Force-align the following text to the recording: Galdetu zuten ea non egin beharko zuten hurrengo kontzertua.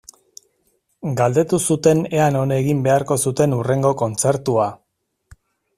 Galdetu 1.19 1.59
zuten 1.65 2.01
ea 2.21 2.31
non 2.37 2.55
egin 2.57 2.81
beharko 2.89 3.21
zuten 3.27 3.55
hurrengo 3.59 3.93
kontzertua. 4.05 4.71